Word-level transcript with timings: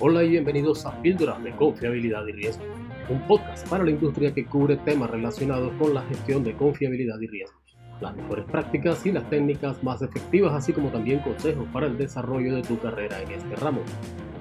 Hola 0.00 0.24
y 0.24 0.30
bienvenidos 0.30 0.84
a 0.84 1.00
Píldoras 1.00 1.42
de 1.42 1.54
Confiabilidad 1.56 2.26
y 2.26 2.32
Riesgo, 2.32 2.64
un 3.08 3.26
podcast 3.26 3.68
para 3.68 3.84
la 3.84 3.90
industria 3.90 4.34
que 4.34 4.44
cubre 4.44 4.76
temas 4.76 5.10
relacionados 5.10 5.72
con 5.78 5.94
la 5.94 6.02
gestión 6.02 6.44
de 6.44 6.54
confiabilidad 6.54 7.20
y 7.20 7.26
riesgos, 7.28 7.62
las 8.00 8.14
mejores 8.16 8.44
prácticas 8.46 9.06
y 9.06 9.12
las 9.12 9.30
técnicas 9.30 9.82
más 9.82 10.02
efectivas, 10.02 10.52
así 10.52 10.72
como 10.72 10.90
también 10.90 11.20
consejos 11.20 11.66
para 11.72 11.86
el 11.86 11.96
desarrollo 11.96 12.56
de 12.56 12.62
tu 12.62 12.78
carrera 12.80 13.22
en 13.22 13.30
este 13.30 13.56
ramo. 13.56 13.80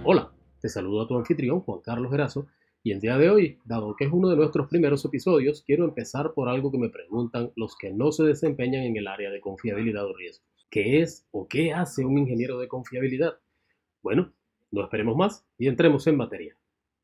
Hola, 0.04 0.32
te 0.60 0.68
saludo 0.68 1.04
a 1.04 1.08
tu 1.08 1.18
anfitrión 1.18 1.62
Juan 1.62 1.80
Carlos 1.82 2.12
Gerazo 2.12 2.48
y 2.84 2.92
el 2.92 3.00
día 3.00 3.18
de 3.18 3.30
hoy, 3.30 3.60
dado 3.64 3.96
que 3.96 4.06
es 4.06 4.12
uno 4.12 4.30
de 4.30 4.36
nuestros 4.36 4.68
primeros 4.68 5.06
episodios, 5.06 5.64
quiero 5.66 5.86
empezar 5.86 6.34
por 6.34 6.50
algo 6.50 6.72
que 6.72 6.80
me 6.80 6.90
preguntan 6.90 7.52
los 7.56 7.78
que 7.78 7.92
no 7.92 8.12
se 8.12 8.24
desempeñan 8.24 8.84
en 8.84 8.98
el 8.98 9.08
área 9.08 9.30
de 9.30 9.40
confiabilidad 9.40 10.06
o 10.06 10.14
riesgos. 10.14 10.46
¿Qué 10.72 11.02
es 11.02 11.28
o 11.32 11.48
qué 11.48 11.74
hace 11.74 12.04
un 12.04 12.18
ingeniero 12.18 12.58
de 12.58 12.68
confiabilidad? 12.68 13.36
Bueno, 14.02 14.34
no 14.72 14.84
esperemos 14.84 15.16
más 15.16 15.46
y 15.58 15.68
entremos 15.68 16.08
en 16.08 16.18
materia. 16.18 16.56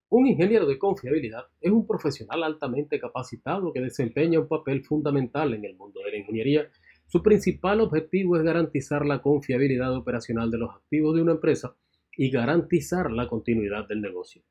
Un 0.09 0.25
ingeniero 0.25 0.65
de 0.65 0.79
confiabilidad 0.79 1.47
es 1.59 1.71
un 1.71 1.85
profesional 1.85 2.43
altamente 2.43 2.99
capacitado 2.99 3.73
que 3.73 3.81
desempeña 3.81 4.39
un 4.39 4.47
papel 4.47 4.83
fundamental 4.83 5.53
en 5.53 5.65
el 5.65 5.75
mundo 5.75 5.99
de 6.03 6.11
la 6.11 6.17
ingeniería. 6.17 6.69
Su 7.07 7.21
principal 7.21 7.81
objetivo 7.81 8.37
es 8.37 8.43
garantizar 8.43 9.05
la 9.05 9.21
confiabilidad 9.21 9.95
operacional 9.95 10.49
de 10.49 10.59
los 10.59 10.73
activos 10.73 11.15
de 11.15 11.21
una 11.21 11.33
empresa 11.33 11.75
y 12.15 12.31
garantizar 12.31 13.11
la 13.11 13.27
continuidad 13.27 13.87
del 13.87 14.01
negocio. 14.01 14.41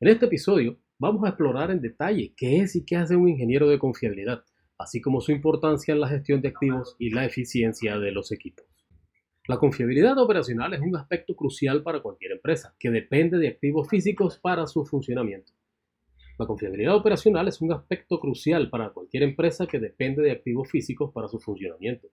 En 0.00 0.08
este 0.08 0.26
episodio 0.26 0.78
vamos 0.98 1.24
a 1.24 1.30
explorar 1.30 1.70
en 1.70 1.80
detalle 1.80 2.32
qué 2.36 2.60
es 2.60 2.76
y 2.76 2.84
qué 2.84 2.96
hace 2.96 3.16
un 3.16 3.28
ingeniero 3.28 3.68
de 3.68 3.78
confiabilidad, 3.78 4.44
así 4.78 5.00
como 5.00 5.20
su 5.20 5.32
importancia 5.32 5.92
en 5.92 6.00
la 6.00 6.08
gestión 6.08 6.40
de 6.40 6.48
activos 6.48 6.96
y 6.98 7.10
la 7.10 7.24
eficiencia 7.26 7.98
de 7.98 8.12
los 8.12 8.32
equipos. 8.32 8.63
La 9.46 9.58
confiabilidad 9.58 10.16
operacional 10.16 10.72
es 10.72 10.80
un 10.80 10.96
aspecto 10.96 11.36
crucial 11.36 11.82
para 11.82 12.00
cualquier 12.00 12.32
empresa, 12.32 12.74
que 12.78 12.90
depende 12.90 13.36
de 13.36 13.48
activos 13.48 13.86
físicos 13.90 14.38
para 14.38 14.66
su 14.66 14.86
funcionamiento. 14.86 15.52
La 16.38 16.46
confiabilidad 16.46 16.96
operacional 16.96 17.46
es 17.48 17.60
un 17.60 17.70
aspecto 17.70 18.18
crucial 18.18 18.70
para 18.70 18.88
cualquier 18.88 19.22
empresa 19.22 19.66
que 19.66 19.78
depende 19.78 20.22
de 20.22 20.30
activos 20.30 20.70
físicos 20.70 21.12
para 21.12 21.28
su 21.28 21.40
funcionamiento. 21.40 22.08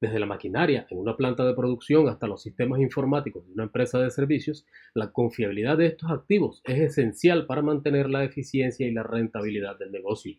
Desde 0.00 0.18
la 0.18 0.26
maquinaria 0.26 0.84
en 0.90 0.98
una 0.98 1.16
planta 1.16 1.46
de 1.46 1.54
producción 1.54 2.08
hasta 2.08 2.26
los 2.26 2.42
sistemas 2.42 2.80
informáticos 2.80 3.46
de 3.46 3.52
una 3.52 3.62
empresa 3.62 4.00
de 4.00 4.10
servicios, 4.10 4.66
la 4.94 5.12
confiabilidad 5.12 5.78
de 5.78 5.86
estos 5.86 6.10
activos 6.10 6.60
es 6.64 6.80
esencial 6.80 7.46
para 7.46 7.62
mantener 7.62 8.10
la 8.10 8.24
eficiencia 8.24 8.84
y 8.84 8.90
la 8.90 9.04
rentabilidad 9.04 9.78
del 9.78 9.92
negocio. 9.92 10.36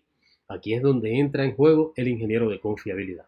Aquí 0.50 0.74
es 0.74 0.82
donde 0.82 1.18
entra 1.18 1.46
en 1.46 1.56
juego 1.56 1.94
el 1.96 2.10
ingeniero 2.10 2.50
de 2.50 2.60
confiabilidad. 2.60 3.28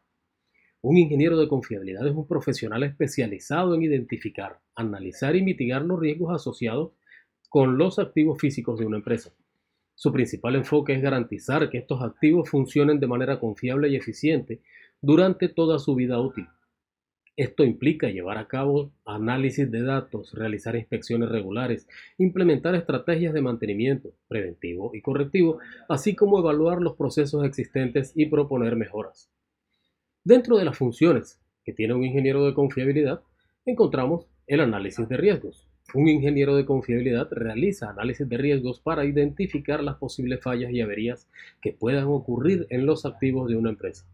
Un 0.87 0.97
ingeniero 0.97 1.35
de 1.39 1.47
confiabilidad 1.47 2.05
es 2.05 2.13
un 2.13 2.27
profesional 2.27 2.83
especializado 2.83 3.73
en 3.73 3.81
identificar, 3.81 4.59
analizar 4.75 5.35
y 5.35 5.41
mitigar 5.41 5.81
los 5.81 5.99
riesgos 5.99 6.31
asociados 6.31 6.91
con 7.49 7.79
los 7.79 7.97
activos 7.97 8.39
físicos 8.39 8.77
de 8.77 8.85
una 8.85 8.97
empresa. 8.97 9.31
Su 9.95 10.13
principal 10.13 10.53
enfoque 10.53 10.93
es 10.93 11.01
garantizar 11.01 11.71
que 11.71 11.79
estos 11.79 12.03
activos 12.03 12.51
funcionen 12.51 12.99
de 12.99 13.07
manera 13.07 13.39
confiable 13.39 13.89
y 13.89 13.95
eficiente 13.95 14.61
durante 15.01 15.49
toda 15.49 15.79
su 15.79 15.95
vida 15.95 16.19
útil. 16.19 16.45
Esto 17.35 17.63
implica 17.63 18.09
llevar 18.09 18.37
a 18.37 18.47
cabo 18.47 18.91
análisis 19.05 19.71
de 19.71 19.81
datos, 19.81 20.33
realizar 20.33 20.75
inspecciones 20.75 21.29
regulares, 21.29 21.87
implementar 22.19 22.75
estrategias 22.75 23.33
de 23.33 23.41
mantenimiento 23.41 24.11
preventivo 24.27 24.91
y 24.93 25.01
correctivo, 25.01 25.57
así 25.89 26.15
como 26.15 26.37
evaluar 26.37 26.79
los 26.79 26.95
procesos 26.95 27.43
existentes 27.43 28.11
y 28.15 28.27
proponer 28.27 28.75
mejoras. 28.75 29.31
Dentro 30.25 30.57
de 30.57 30.65
las 30.65 30.75
funciones 30.75 31.39
que 31.63 31.71
tiene 31.71 31.93
un 31.93 32.03
ingeniero 32.03 32.47
de 32.47 32.55
confiabilidad, 32.55 33.21
encontramos 33.63 34.25
el 34.47 34.59
análisis 34.59 35.07
de 35.07 35.17
riesgos. 35.17 35.67
Un 35.93 36.07
ingeniero 36.07 36.55
de 36.55 36.65
confiabilidad 36.65 37.27
realiza 37.29 37.91
análisis 37.91 38.27
de 38.27 38.35
riesgos 38.35 38.79
para 38.79 39.05
identificar 39.05 39.83
las 39.83 39.97
posibles 39.97 40.41
fallas 40.41 40.71
y 40.71 40.81
averías 40.81 41.29
que 41.61 41.73
puedan 41.73 42.05
ocurrir 42.05 42.65
en 42.71 42.87
los 42.87 43.05
activos 43.05 43.47
de 43.47 43.55
una 43.55 43.69
empresa. 43.69 44.07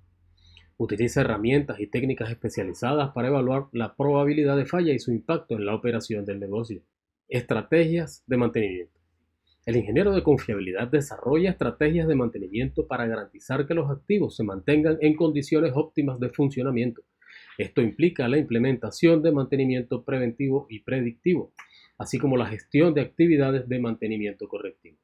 Utiliza 0.76 1.22
herramientas 1.22 1.80
y 1.80 1.88
técnicas 1.88 2.30
especializadas 2.30 3.12
para 3.12 3.30
evaluar 3.30 3.68
la 3.72 3.96
probabilidad 3.96 4.58
de 4.58 4.66
falla 4.66 4.92
y 4.92 5.00
su 5.00 5.14
impacto 5.14 5.56
en 5.56 5.66
la 5.66 5.76
operación 5.76 6.26
del 6.26 6.42
negocio. 6.42 6.82
Estrategias 7.30 8.22
de 8.28 8.36
mantenimiento. 8.36 9.01
El 9.64 9.76
ingeniero 9.76 10.12
de 10.16 10.24
confiabilidad 10.24 10.88
desarrolla 10.88 11.52
estrategias 11.52 12.08
de 12.08 12.16
mantenimiento 12.16 12.88
para 12.88 13.06
garantizar 13.06 13.68
que 13.68 13.76
los 13.76 13.92
activos 13.92 14.36
se 14.36 14.44
mantengan 14.44 14.98
en 15.02 15.16
condiciones 15.16 15.74
óptimas 15.76 16.20
de 16.20 16.30
funcionamiento. 16.30 17.04
Esto 17.60 17.84
implica 17.84 18.28
la 18.28 18.40
implementación 18.40 19.22
de 19.22 19.32
mantenimiento 19.32 20.04
preventivo 20.04 20.66
y 20.68 20.80
predictivo, 20.80 21.54
así 22.00 22.18
como 22.18 22.38
la 22.38 22.48
gestión 22.48 22.96
de 22.96 23.02
actividades 23.02 23.70
de 23.70 23.78
mantenimiento 23.78 24.48
correctivo. 24.48 24.98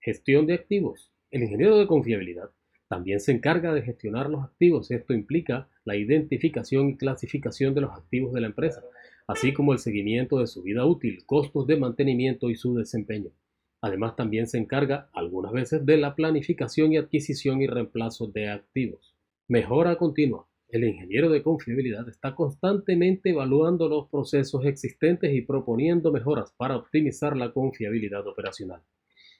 Gestión 0.00 0.46
de 0.46 0.54
activos. 0.54 1.12
El 1.32 1.42
ingeniero 1.42 1.78
de 1.78 1.88
confiabilidad 1.88 2.50
también 2.86 3.18
se 3.18 3.32
encarga 3.32 3.74
de 3.74 3.82
gestionar 3.82 4.30
los 4.30 4.44
activos. 4.44 4.92
Esto 4.92 5.14
implica 5.14 5.68
la 5.84 5.96
identificación 5.96 6.90
y 6.90 6.96
clasificación 6.96 7.74
de 7.74 7.80
los 7.80 7.90
activos 7.90 8.32
de 8.32 8.40
la 8.40 8.46
empresa, 8.46 8.84
así 9.26 9.52
como 9.52 9.72
el 9.72 9.80
seguimiento 9.80 10.38
de 10.38 10.46
su 10.46 10.62
vida 10.62 10.86
útil, 10.86 11.26
costos 11.26 11.66
de 11.66 11.76
mantenimiento 11.76 12.50
y 12.50 12.54
su 12.54 12.76
desempeño. 12.76 13.32
Además, 13.80 14.16
también 14.16 14.46
se 14.46 14.58
encarga 14.58 15.08
algunas 15.12 15.52
veces 15.52 15.86
de 15.86 15.96
la 15.96 16.16
planificación 16.16 16.92
y 16.92 16.96
adquisición 16.96 17.62
y 17.62 17.66
reemplazo 17.66 18.26
de 18.26 18.48
activos. 18.48 19.14
Mejora 19.46 19.96
continua. 19.96 20.46
El 20.68 20.84
ingeniero 20.84 21.30
de 21.30 21.42
confiabilidad 21.42 22.06
está 22.08 22.34
constantemente 22.34 23.30
evaluando 23.30 23.88
los 23.88 24.10
procesos 24.10 24.66
existentes 24.66 25.32
y 25.32 25.40
proponiendo 25.40 26.12
mejoras 26.12 26.52
para 26.58 26.76
optimizar 26.76 27.36
la 27.36 27.52
confiabilidad 27.52 28.26
operacional. 28.26 28.82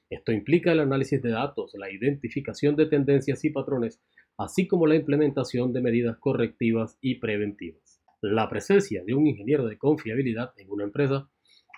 Esto 0.08 0.32
implica 0.32 0.72
el 0.72 0.80
análisis 0.80 1.20
de 1.20 1.30
datos, 1.30 1.72
la 1.74 1.90
identificación 1.90 2.76
de 2.76 2.86
tendencias 2.86 3.44
y 3.44 3.50
patrones, 3.50 4.00
así 4.38 4.66
como 4.66 4.86
la 4.86 4.94
implementación 4.94 5.72
de 5.74 5.82
medidas 5.82 6.16
correctivas 6.16 6.96
y 7.02 7.16
preventivas. 7.16 8.00
La 8.22 8.48
presencia 8.48 9.04
de 9.04 9.14
un 9.14 9.26
ingeniero 9.26 9.66
de 9.66 9.76
confiabilidad 9.76 10.52
en 10.56 10.70
una 10.70 10.84
empresa 10.84 11.28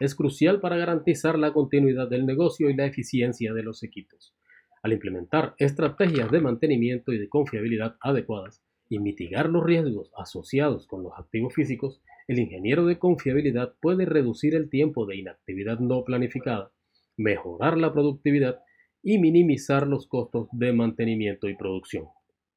es 0.00 0.14
crucial 0.14 0.60
para 0.60 0.76
garantizar 0.76 1.38
la 1.38 1.52
continuidad 1.52 2.08
del 2.08 2.26
negocio 2.26 2.68
y 2.68 2.74
la 2.74 2.86
eficiencia 2.86 3.52
de 3.52 3.62
los 3.62 3.82
equipos. 3.84 4.34
Al 4.82 4.92
implementar 4.92 5.54
estrategias 5.58 6.30
de 6.30 6.40
mantenimiento 6.40 7.12
y 7.12 7.18
de 7.18 7.28
confiabilidad 7.28 7.96
adecuadas 8.00 8.64
y 8.88 8.98
mitigar 8.98 9.48
los 9.48 9.64
riesgos 9.64 10.10
asociados 10.16 10.86
con 10.88 11.04
los 11.04 11.12
activos 11.16 11.54
físicos, 11.54 12.02
el 12.26 12.40
ingeniero 12.40 12.86
de 12.86 12.98
confiabilidad 12.98 13.74
puede 13.80 14.06
reducir 14.06 14.54
el 14.56 14.68
tiempo 14.68 15.06
de 15.06 15.16
inactividad 15.16 15.78
no 15.78 16.02
planificada 16.02 16.72
mejorar 17.20 17.76
la 17.76 17.92
productividad 17.92 18.60
y 19.02 19.18
minimizar 19.18 19.86
los 19.86 20.06
costos 20.06 20.48
de 20.52 20.72
mantenimiento 20.72 21.48
y 21.48 21.56
producción. 21.56 22.06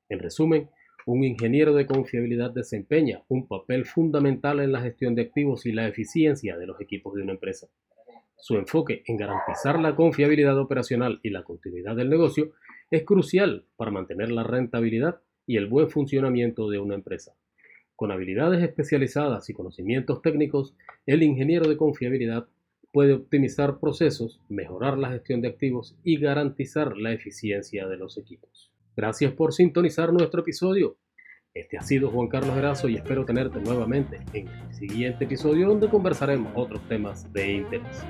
En 0.09 0.19
resumen, 0.19 0.69
un 1.05 1.23
ingeniero 1.23 1.73
de 1.73 1.85
confiabilidad 1.85 2.51
desempeña 2.51 3.23
un 3.27 3.47
papel 3.47 3.85
fundamental 3.85 4.59
en 4.59 4.71
la 4.71 4.81
gestión 4.81 5.15
de 5.15 5.23
activos 5.23 5.65
y 5.65 5.71
la 5.71 5.87
eficiencia 5.87 6.57
de 6.57 6.67
los 6.67 6.79
equipos 6.79 7.15
de 7.15 7.23
una 7.23 7.33
empresa. 7.33 7.67
Su 8.37 8.55
enfoque 8.55 9.03
en 9.07 9.17
garantizar 9.17 9.79
la 9.79 9.95
confiabilidad 9.95 10.57
operacional 10.59 11.19
y 11.23 11.29
la 11.29 11.43
continuidad 11.43 11.95
del 11.95 12.09
negocio 12.09 12.51
es 12.91 13.03
crucial 13.03 13.65
para 13.75 13.91
mantener 13.91 14.31
la 14.31 14.43
rentabilidad 14.43 15.21
y 15.45 15.57
el 15.57 15.67
buen 15.67 15.89
funcionamiento 15.89 16.69
de 16.69 16.79
una 16.79 16.95
empresa. 16.95 17.33
Con 17.95 18.11
habilidades 18.11 18.63
especializadas 18.63 19.49
y 19.49 19.53
conocimientos 19.53 20.21
técnicos, 20.21 20.75
el 21.05 21.23
ingeniero 21.23 21.67
de 21.69 21.77
confiabilidad 21.77 22.47
puede 22.91 23.13
optimizar 23.13 23.79
procesos, 23.79 24.39
mejorar 24.49 24.97
la 24.97 25.11
gestión 25.11 25.41
de 25.41 25.47
activos 25.47 25.95
y 26.03 26.17
garantizar 26.17 26.97
la 26.97 27.11
eficiencia 27.11 27.87
de 27.87 27.97
los 27.97 28.17
equipos. 28.17 28.73
Gracias 28.95 29.33
por 29.33 29.53
sintonizar 29.53 30.13
nuestro 30.13 30.41
episodio. 30.41 30.97
Este 31.53 31.77
ha 31.77 31.81
sido 31.81 32.09
Juan 32.09 32.27
Carlos 32.27 32.57
Erazo 32.57 32.87
y 32.89 32.95
espero 32.95 33.25
tenerte 33.25 33.59
nuevamente 33.59 34.21
en 34.33 34.47
el 34.47 34.73
siguiente 34.73 35.25
episodio 35.25 35.67
donde 35.67 35.89
conversaremos 35.89 36.51
otros 36.55 36.81
temas 36.87 37.31
de 37.31 37.53
interés. 37.53 38.03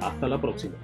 Hasta 0.00 0.28
la 0.28 0.40
próxima. 0.40 0.76